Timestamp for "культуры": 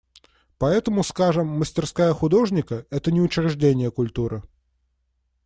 3.91-4.41